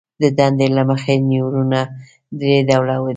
[0.21, 1.79] د دندې له مخې نیورونونه
[2.39, 3.09] درې ډوله دي.